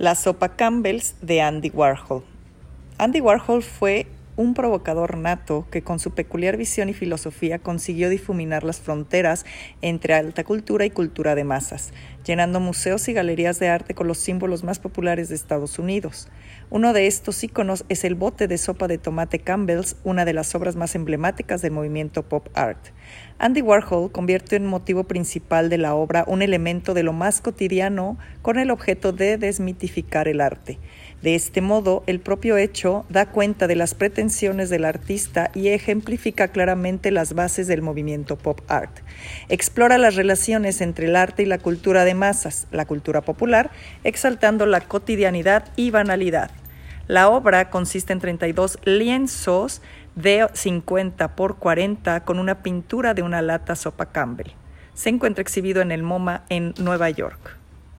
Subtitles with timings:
[0.00, 2.22] La sopa Campbell's de Andy Warhol.
[2.96, 4.06] Andy Warhol fue
[4.40, 9.44] un provocador nato que con su peculiar visión y filosofía consiguió difuminar las fronteras
[9.82, 11.92] entre alta cultura y cultura de masas,
[12.24, 16.28] llenando museos y galerías de arte con los símbolos más populares de Estados Unidos.
[16.70, 20.54] Uno de estos íconos es el bote de sopa de tomate Campbell's, una de las
[20.54, 22.78] obras más emblemáticas del movimiento pop art.
[23.38, 28.16] Andy Warhol convierte en motivo principal de la obra un elemento de lo más cotidiano
[28.40, 30.78] con el objeto de desmitificar el arte.
[31.22, 36.48] De este modo, el propio hecho da cuenta de las pretensiones del artista y ejemplifica
[36.48, 39.00] claramente las bases del movimiento pop art.
[39.48, 43.70] Explora las relaciones entre el arte y la cultura de masas, la cultura popular,
[44.04, 46.52] exaltando la cotidianidad y banalidad.
[47.08, 49.82] La obra consiste en 32 lienzos
[50.14, 54.52] de 50 por 40 con una pintura de una lata sopa Campbell.
[54.94, 57.59] Se encuentra exhibido en el MoMA en Nueva York.